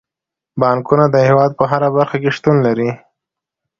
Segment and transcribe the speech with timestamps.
[0.59, 2.89] بانکونه د هیواد په هره برخه کې شتون لري.